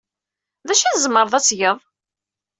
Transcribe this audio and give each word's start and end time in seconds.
D 0.67 0.69
acu 0.73 0.85
ay 0.85 0.93
tzemred 0.95 1.33
ad 1.37 1.43
t-tged? 1.43 1.79